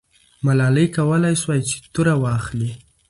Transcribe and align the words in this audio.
ملالۍ 0.45 0.87
کولای 0.97 1.35
سوای 1.43 1.61
چې 1.69 1.75
توره 1.93 2.13
واخلي. 2.23 2.71